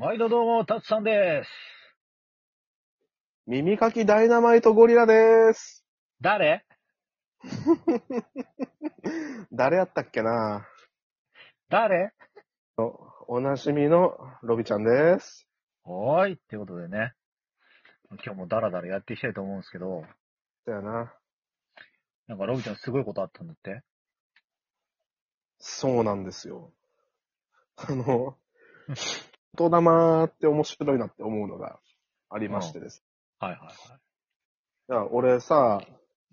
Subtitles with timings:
[0.00, 1.50] 毎度どうも、たつさんです。
[3.46, 5.84] 耳かきダイナマイトゴリラです。
[6.22, 6.64] 誰？
[9.52, 10.66] 誰やったっけな？
[11.68, 12.14] 誰？
[13.28, 15.46] おなじみのロビちゃんです。
[15.84, 16.32] おーい。
[16.32, 17.12] ってことでね。
[18.24, 20.06] 今日もダラダラやっていきたいと思うんですけど、
[20.64, 21.12] だよな。
[22.26, 23.82] なんかロビちゃんすごいことあったんだって？
[25.58, 26.72] そうなんですよ。
[27.76, 28.38] あの、
[29.58, 31.78] 言霊って面白いなって思うのが
[32.28, 33.02] ありましてです。
[33.38, 33.58] はいはい
[34.90, 35.80] いや、俺さ、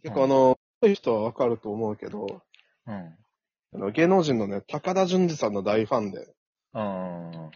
[0.02, 2.34] 結構あの、そういう人はわかると思うけど、はい。
[2.88, 3.18] うん。
[3.74, 6.34] あの芸能人のね、高田純次さんの大ファンで、
[6.74, 7.52] うん。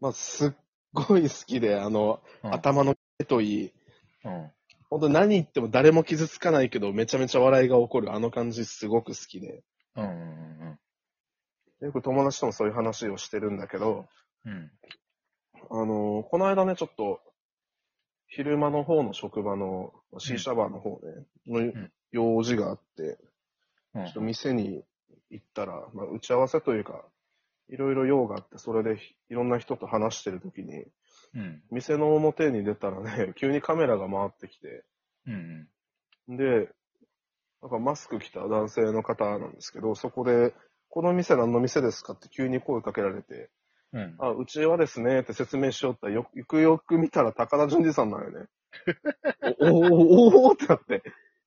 [0.00, 0.52] まあ、すっ
[0.92, 2.54] ごい好きで、あの、うん。
[2.54, 3.72] 頭の毛といい、
[4.24, 4.50] うん。
[4.90, 9.64] 本当に何言っても誰も傷つかないけど、めちゃめちゃ笑いが起こるあの感じすごく好きで。
[9.96, 10.65] うん。
[11.86, 11.92] うん。
[11.92, 14.06] よく友達ともそういう話をしてるんだけど、
[14.44, 14.70] うん。
[15.70, 17.20] あのーこの間ね、ちょっと、
[18.28, 23.18] 昼間の方の職場の、シーシャバーの方で、のん用事があって、
[23.94, 24.84] うんちょっと店に
[25.30, 27.04] 行ったら、まあ、打ち合わせというか、
[27.68, 30.84] いろいろ用があって、それでいろんな人と話してるときに、
[31.34, 31.62] うん。
[31.70, 34.84] 店の表に出たらね、 急にカメラが回ってきて、
[35.26, 35.68] うん。
[36.28, 36.70] で、
[37.62, 40.54] なんかマスク着た男性の方なんですけど、そこで、
[40.88, 43.50] この店何の店ですかって急に声かけられて、
[43.92, 44.16] うん。
[44.18, 48.46] あ、うちはですねって説明しよったら、よ、よくよく見たら高田純次さんなんよね。
[49.60, 51.02] おおーおーってなって、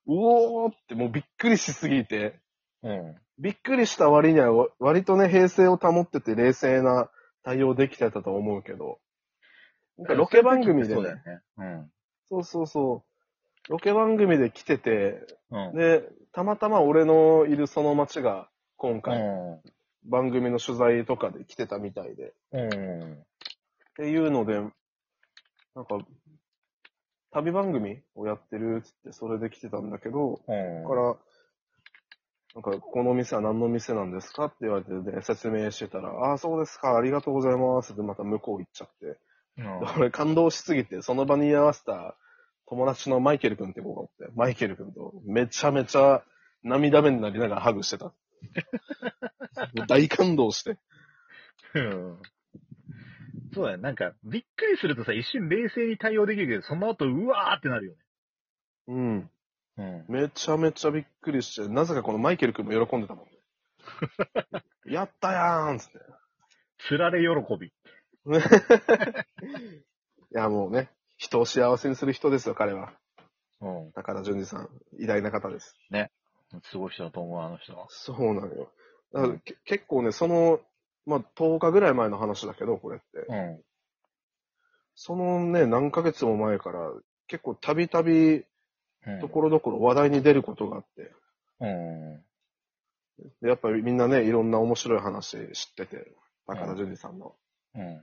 [0.08, 2.40] うおーってもうびっくりしすぎて、
[2.84, 3.16] うん。
[3.38, 7.10] びっくりした割にはわ割とね、平静を保ってて冷静な
[7.44, 9.00] 対応できてたと思うけど、
[9.98, 11.22] なんかロケ番組でねそうだよ、ね。
[11.58, 11.92] うん。
[12.30, 13.04] そうそうそ
[13.68, 15.76] う、ロケ番組で来てて、うん。
[15.76, 18.50] で、たまたま俺のいるその町が
[18.80, 19.62] 今う回ん。
[20.06, 23.14] 番組の取材とかで来てたみたいで、うん。
[23.14, 23.18] っ
[23.98, 24.54] ていうので、
[25.76, 26.00] なんか、
[27.32, 30.84] 旅番組をやってるっつってそれで来てたんだけど、うん。
[30.84, 31.18] だから、
[32.56, 39.18] なんか、この店は何の店なんですかって言われて、ね、説明してたら、ああ、そうですか、ありがとうございますってまた向こう行っちゃって、
[39.58, 39.80] うん。
[39.82, 42.16] で俺感動しすぎて、その場に居合わせた
[42.66, 46.24] 友達のマイケル君って子がおって、マイケル君とめちゃめちゃ
[46.64, 48.14] 涙目になりながらハグしてた。
[49.76, 50.78] も う大感動して。
[51.76, 52.22] うん
[53.54, 53.78] そうだよ。
[53.80, 58.00] なんか、びっくりするとさ、一瞬冷静に対応できるけど、その後、うわーってなるよね。
[58.88, 59.32] うん。
[59.78, 60.06] うん。
[60.08, 63.32] めちゃめちゃびっくりして、なぜかこのマイケル君も喜んでたもんね。
[64.86, 66.00] やったやーんっつって。
[66.78, 67.28] つられ喜
[67.58, 67.68] び。
[67.68, 67.72] い
[70.32, 72.94] や、もうね、人を幸せにする人ですよ、彼は。
[73.62, 73.92] うん。
[73.94, 74.70] 高田純次さん、
[75.00, 75.76] 偉大な方です。
[76.64, 77.86] すごい人だと思う、あの人は。
[77.90, 78.72] そうなのよ。
[79.14, 80.60] だから、け結構ね、その、
[81.06, 83.20] まあ、10日ぐらい前の話だけど、これって。
[83.28, 83.64] うん。
[84.96, 86.92] そのね、何ヶ月も前から、
[87.28, 88.44] 結構たびたび、
[89.08, 89.20] うん。
[89.22, 91.14] ところどころ話題に出ることがあって、
[91.62, 92.24] うん。
[93.42, 96.12] でやっぱりみんなね、いろんな面白い話知ってて、
[96.48, 97.36] 高田純次さんの。
[97.76, 97.98] うん。
[97.98, 98.02] っ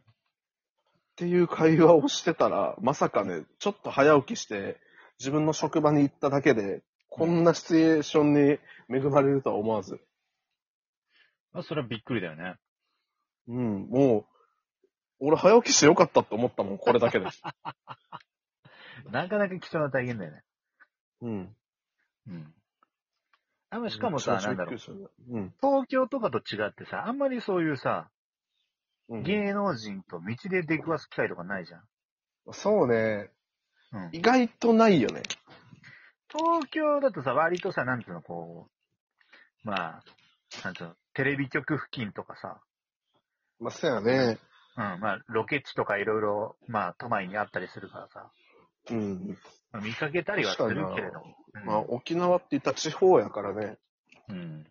[1.16, 4.78] ていう会話をしてたら、まさかね、ちょっと早起きして、
[5.18, 6.82] 自分の職場に行っただけで、
[7.16, 8.58] こんなシチュエーションに
[8.90, 9.98] 恵まれるとは思わず、
[11.54, 12.56] まあ、それはびっくりだよね。
[13.48, 14.24] うん、もう、
[15.20, 17.26] 俺早起きしてよかったって思ったもん、これだけで。
[19.10, 20.44] なかなか貴重な体験だよね。
[21.22, 21.56] うん。
[22.26, 22.54] うん。
[23.70, 24.74] あんましかもさ、なんだろう。
[24.74, 25.10] う。
[25.30, 25.54] うん。
[25.62, 28.10] 東京とかと違ってさ、あんまりそういうさ、
[29.08, 31.82] うん、芸能人と道で出くわす機会とかないじゃん。
[32.52, 33.30] そうね。
[33.92, 34.10] うん。
[34.12, 35.22] 意外とないよね。
[36.28, 38.68] 東京だとさ、割とさ、なんていうの、こ
[39.64, 40.04] う、まあ、
[40.64, 42.60] なんていうの、テレビ局付近とかさ、
[43.58, 44.38] まあ、そうやね。
[44.76, 48.30] うん、まあ、ロケ地とかいろいろ、まあ、都内にあったりするからさ、
[48.90, 49.38] うん。
[49.72, 51.36] まあ見かけたりはするけれども。
[51.64, 53.78] まあ、沖縄って言ったら地方やからね。
[54.28, 54.66] うん、うん。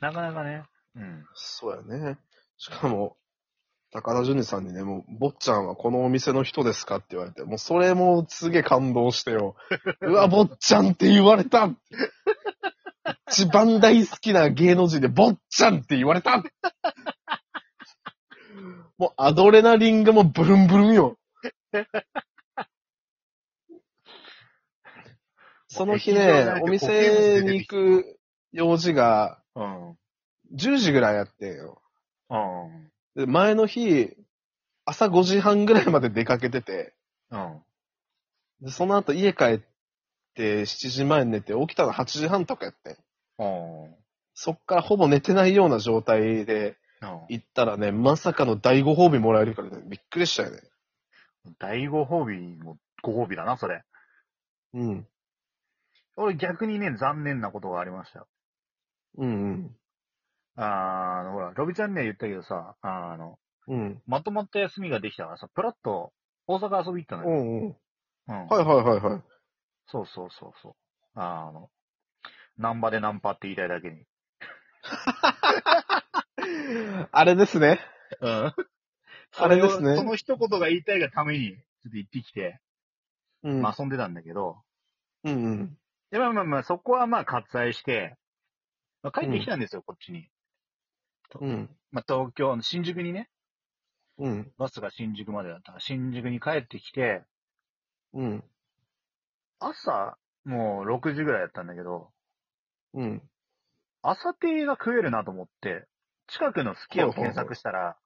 [0.00, 0.64] なかなかね、
[0.96, 1.24] うん。
[1.34, 2.18] そうやね。
[2.56, 3.16] しかも、
[3.92, 9.54] 高田純次さんにね、もう、坊ちゃんはこのお店の人ですかって言われて、もうそれもすげえ感動してよ。
[10.00, 11.68] うわ、坊ちゃんって言われた
[13.28, 16.42] 一番大好きな芸能人で、坊ちゃんって言われた
[18.96, 21.18] もうアドレナリンがもうブルンブルンよ。
[25.68, 28.18] その日ね、お店に行く
[28.52, 29.96] 用事がうん。
[30.54, 31.82] 10時ぐらいやってんよ。
[32.30, 32.91] うん。
[33.16, 34.16] で、前の日、
[34.84, 36.94] 朝5時半ぐらいまで出かけてて、
[37.30, 37.62] うん。
[38.62, 39.60] で、その後家帰っ
[40.34, 42.96] て7時前に寝て起きたの8時半とかやってん。
[43.38, 43.94] うん。
[44.34, 50.60] そっからほぼ寝てないような状態でうん行ったらね、まさかの第5褒美もらえるからね、びっくりしたよね。
[51.58, 53.82] 第5褒美もご褒美だな、それ。
[54.74, 55.06] うん。
[56.16, 58.28] 俺逆にね、残念なことがありましたよ。
[59.18, 59.81] うんあー
[60.56, 63.38] あの、ほら、ロビちゃんには言ったけどさ、あの、
[63.68, 63.78] うん。
[63.78, 64.02] うん。
[64.06, 66.12] まとまった休みができたからさ、プラッと
[66.46, 67.30] 大阪遊び行ったのよ。
[67.30, 67.76] うんうん。
[68.28, 68.46] うん。
[68.48, 69.22] はいはいはいはい。
[69.86, 70.74] そうそうそうそう。
[71.14, 71.70] あの、
[72.58, 74.04] ナンバでナンパって言いたいだけに。
[77.12, 77.80] あれですね。
[78.20, 78.54] うん。
[79.38, 82.60] あれですねその一言が言いたいがために、ちょっと行ってきて、
[83.42, 83.62] うん。
[83.62, 84.62] まあ遊んでたんだけど、
[85.24, 85.78] うんうん。
[86.10, 88.16] でまあまあまあ、そこはまあ割愛して、
[89.02, 90.28] まあ、帰ってきたんですよ、こっちに。
[91.40, 91.76] うん。
[91.90, 93.28] まあ東京、新宿にね、
[94.18, 94.52] うん。
[94.58, 97.22] バスが新宿までだったから、新宿に帰ってきて、
[98.12, 98.44] うん。
[99.58, 102.10] 朝、もう6時ぐらいだったんだけど、
[102.94, 103.22] うん。
[104.02, 105.86] 朝亭が食えるなと思って、
[106.26, 107.96] 近くのすき家を検索したら、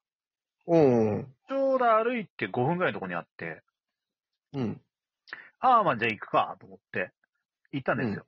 [0.66, 1.34] うん。
[1.48, 3.62] ちょうど歩いて5分ぐらいのとこにあって、
[4.52, 4.80] うん。
[5.60, 7.12] ああ、まあじゃあ行くかと思って、
[7.72, 8.26] 行ったんですよ。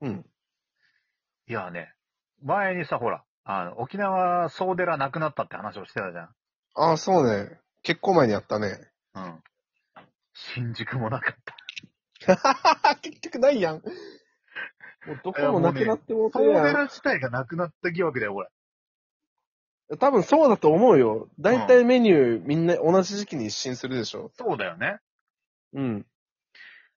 [0.00, 0.26] うん。
[1.46, 1.94] いやね、
[2.42, 6.28] 前にさ、ほら、あの、沖縄総寺なくなったって話をしてたじゃん。
[6.74, 7.60] ああ、そうね。
[7.82, 8.90] 結構前にやったね。
[9.14, 9.42] うん。
[10.32, 11.54] 新宿もなかった。
[13.02, 13.76] 結局ないやん。
[13.76, 13.80] も
[15.12, 16.44] うどこもなくなってもうて総。
[16.44, 18.48] 寺自体がなくなった疑惑だよ、これ。
[19.98, 21.28] 多分そうだと思うよ。
[21.38, 24.30] 大体メニューみんな同じ時期に一新するでしょ。
[24.34, 24.98] そうだよね。
[25.74, 26.06] うん。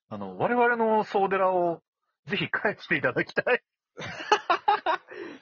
[0.08, 1.82] あの、我々の総寺を
[2.28, 3.62] ぜひ返していただきたい。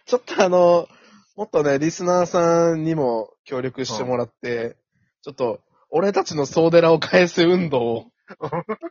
[0.05, 0.87] ちょっとあの、
[1.35, 4.77] もっとね、リスナーさんにも協力してもらって、
[5.23, 8.05] ちょっと、俺たちの総寺を返す運動を。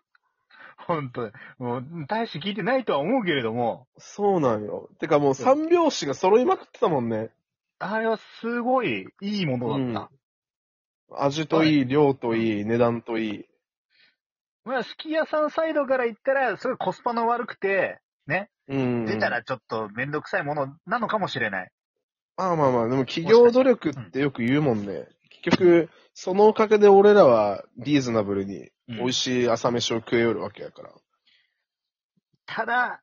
[0.86, 1.32] 本当に。
[1.58, 4.90] もう、大して聞いてないとは思うけれども、そうなんよ。
[4.98, 7.30] てかもう三拍子が揃いまくってたもんね。
[7.78, 10.08] あれはすごいいいものだっ
[11.10, 11.24] た。
[11.24, 13.44] 味といい、量といい、値段といい。
[14.64, 19.06] まあ、すき家さんサイドから言ったら、すごいコスパの悪くて、ね、うん。
[19.06, 21.70] 出たらちょっとめんどくさいものなのかもしれない。
[22.36, 25.06] まあまあまあ、でも企業努力ってよく言うもんね。
[25.42, 30.92] 結局、そのおかげで俺らはリーズナブルにうん美味しい朝飯を食えよるわけやから。
[32.46, 33.02] ただ、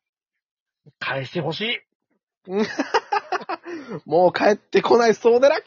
[1.00, 1.80] 返してほしい。
[4.06, 5.64] もう帰ってこないそうでらい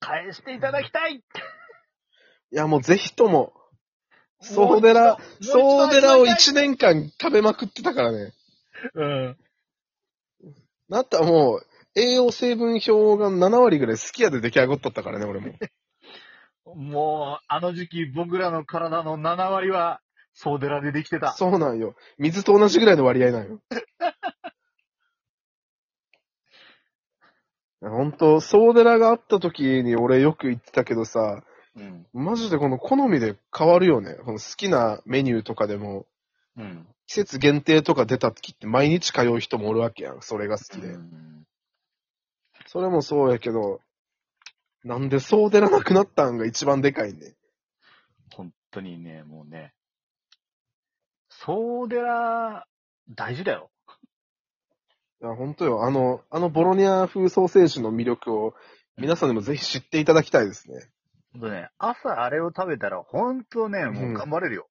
[0.00, 1.22] 返していただきたい。
[2.50, 3.54] やもうぜひとも、
[4.42, 8.32] そうもう寺、一度そう寺を一1年間食べまくってたからね。
[8.94, 9.36] 度うん。
[10.88, 15.54] なったらもう、栄養成分表が7割ぐらい好きやで出来上がっとったからね、俺も。
[16.74, 20.00] もう、あの時期僕らの体の7割は、
[20.34, 21.32] 総寺でできてた。
[21.32, 21.94] そうなんよ。
[22.18, 23.60] 水と同じぐらいの割合なんよ。
[27.80, 31.42] 本当総寺があった時に俺よく言ってたけどさ、
[31.76, 32.06] うん。
[32.12, 34.14] マジでこの好みで変わるよね。
[34.24, 36.06] この好きなメニューとかでも、
[36.56, 36.86] うん。
[37.06, 40.22] 季節限定とか出た時って毎日通う人もおるわけやん。
[40.22, 40.88] それが好きで。
[40.88, 41.32] うん
[42.72, 43.82] それもそうやけど、
[44.82, 47.34] なんで総寺なくなったんが一番でかいね。
[48.34, 49.74] 本当にね、もうね、
[51.28, 52.66] 総寺、
[53.10, 53.70] 大事だよ。
[55.20, 55.84] いや、本当よ。
[55.84, 58.54] あの、あのボロニア風ソーセージの魅力を
[58.96, 60.88] 皆さんにもぜひ知っていただきたいですね。
[61.32, 64.68] ほんとね、朝あれを食べたら、本当ね、もう頑張れるよ。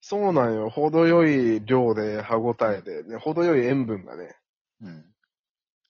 [0.00, 0.70] そうなんよ。
[0.70, 4.34] 程よい量で歯応えで、ね、程よい塩分がね。
[4.80, 5.04] うん。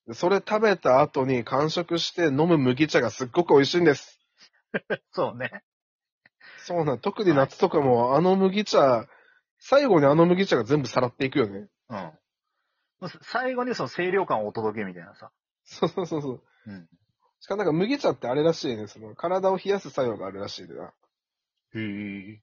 [0.08, 4.20] でそれ食べた後に完食して飲む麦茶がすっごく美味しいんです。
[5.12, 5.62] そうね。
[6.58, 9.06] そうなん、特に夏とかもあの麦茶、
[9.58, 11.68] 最後にあの麦茶が全部さらっていくよね。
[11.88, 12.12] うん。
[13.22, 15.30] 最後にその清涼感をお届けみたいなさ。
[15.64, 16.42] そうそうそうそう。
[16.66, 16.88] うん。
[17.40, 18.86] しかもなんか麦茶ってあれらしいね。
[18.86, 20.92] その体を冷やす作用があるらしいでな。
[21.74, 22.42] へえ。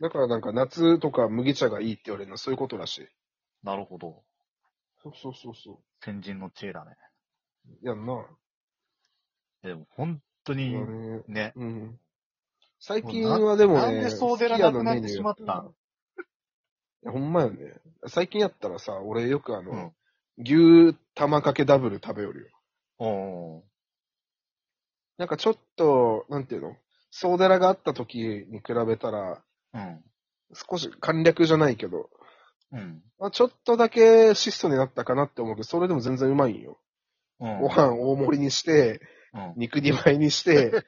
[0.00, 3.08] だからなんか夏とか麦茶がいいって言われるのはそういうことらしい。
[3.64, 4.22] なるほど。
[5.02, 6.92] そうそうそうそ先人の知恵だね。
[7.82, 7.86] う。
[7.86, 8.26] やんな。
[9.62, 11.52] でも本当に、ねね。
[11.56, 12.00] うん。
[12.78, 15.70] 最近はでもね、なんで総寺なくなってしまったんい
[17.02, 17.80] や、ほんまよね。
[18.06, 19.92] 最近やったらさ、俺よくあの、うん
[20.38, 22.48] 牛玉かけダブル食べよるよ。
[22.98, 23.62] おー
[25.18, 26.76] なんかちょっと、なんていうの？
[27.10, 30.04] 総寺があった時に比べたら、うん。
[30.52, 32.10] 少し簡略じゃないけど、
[32.72, 33.02] うん。
[33.18, 36.78] まあ、ちょっとだけ質素になったかなって思うけど、それでも全然うまいんよ。
[37.40, 37.60] うん。
[37.60, 39.00] ご飯大盛りにして、
[39.32, 39.54] うん。
[39.56, 40.72] 肉2枚にして、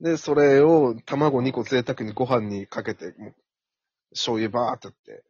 [0.00, 3.34] で、それを卵2個贅沢にご飯にかけて、もう
[4.10, 5.24] 醤油バーってやって、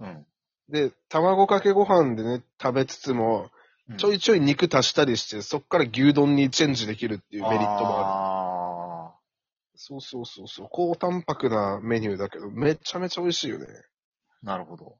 [0.00, 0.26] うん。
[0.68, 3.50] で、卵かけご飯でね、食べつつも、うん
[3.98, 7.84] ちょいちょい肉足したりして、そっから牛丼にチェンジできるっていうメリットもある。
[7.84, 9.14] あ
[9.76, 10.68] そうそうそうそう。
[10.72, 13.66] 高タンパクなメニューだけど、めちゃめちゃ美味しいよね。
[14.42, 14.96] ーなるほど。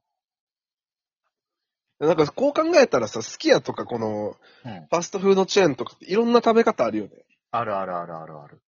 [1.99, 4.87] なんかこう考えたらさ、すき家とかこの、うん。
[4.89, 7.11] ファストフードチェーンとかっていろんな食べ方あるよね。
[7.51, 8.61] あるあるあるあるある。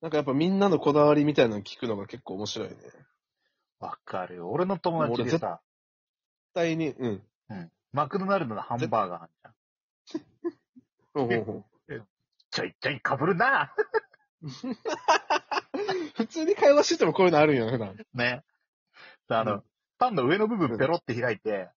[0.00, 2.74] なんかやっぱみんなのこだわりみたいなの聞くのが結構面白いね。
[3.80, 4.50] 絶わかるよ。
[4.50, 5.60] 俺の友達でさ、
[6.54, 7.22] 対に、うん。
[7.50, 7.70] うん。
[7.92, 9.54] マクドナルドのハンバーガーあんじゃん。
[11.14, 11.64] ほうほうほう
[12.50, 13.72] ちょいちょい被るな
[16.14, 17.96] 普通に会話しててもこういうのあるんや、普段。
[18.14, 18.42] ね。
[19.28, 19.62] あの、うん
[20.00, 21.68] パンの上の部分ペロって開いて、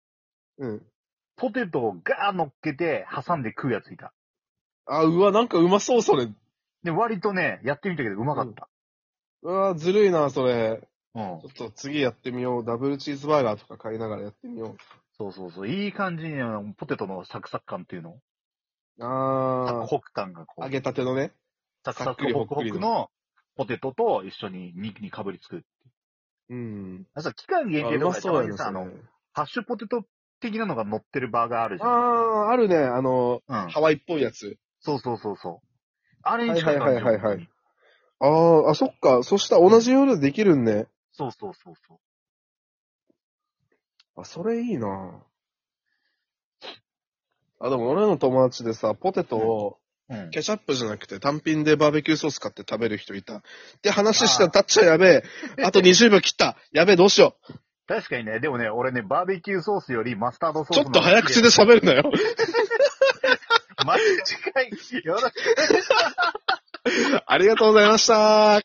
[0.56, 0.86] うん。
[1.34, 4.12] ポテトをガー乗っけて挟んで食うやついた。
[4.86, 6.28] あ、うわ、なんかうまそう、それ。
[6.84, 8.68] で、割とね、やってみたけどうまかった。
[9.42, 10.88] うわ、ずるいな、それ。
[11.14, 11.40] うん。
[11.40, 12.64] ちょっと次やってみよう。
[12.64, 14.76] ダブルチーズバーガーとか買いながらやってみよ
[15.18, 15.68] そうそうそう。
[15.68, 18.10] いい感じにあのポテトのサクサク感っていうの？
[18.12, 18.18] う。
[18.98, 19.04] サ
[19.74, 21.32] クあホク感がこー、揚う、げたてのね。
[21.84, 23.10] サクサクホクホクの
[23.56, 25.64] ポテトと一緒に肉にかぶりつく。
[26.48, 27.06] うん。
[27.14, 28.88] あさ、期間限あう定とかでたまにさ、あの。
[29.34, 30.04] ハッシュポテト
[30.40, 31.90] 的なのが乗ってるバーガーあるじゃん。
[31.90, 32.76] あー、あるね。
[32.76, 33.68] あの、うん。
[33.68, 34.56] ハワイっぽいやつ。
[34.80, 35.68] そうそうそうそう。
[36.22, 37.48] あれに近い感じはいはいはいはいはい
[38.18, 39.22] 本あー、あ、そっか。
[39.22, 40.86] そしたら同じ夜でできるんね。
[41.12, 41.98] そうそうそうそう。
[44.16, 45.22] あ、それいいな
[47.60, 49.78] あ、でも俺の友達でさ、ポテトを、
[50.08, 50.30] うん。
[50.30, 53.42] ケチャップじゃなくて単品でバーベキューソース買って食べる人いた。
[53.82, 55.22] で、話したらたっちゃやべ
[55.58, 55.62] え。
[55.62, 56.56] あと20秒切った。
[56.72, 57.54] やべえ、どうしよう。
[57.86, 62.10] 確かにね、でもね、俺ね、バーベキューソースよりマスタードソースちょっと早口で喋るなよ。
[63.86, 64.70] また次回、
[65.04, 65.40] よろしく。
[67.26, 68.56] ありがとうございました。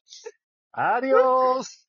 [0.72, 1.87] アディオース